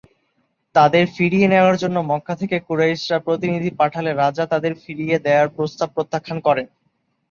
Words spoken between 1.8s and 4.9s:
জন্য মক্কা থেকে কুরাইশরা প্রতিনিধি পাঠালে রাজা তাদের